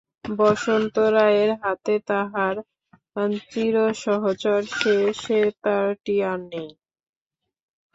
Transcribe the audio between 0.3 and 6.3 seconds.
বসন্ত রায়ের হাতে তাঁহার চিরসহচর সে সেতারটি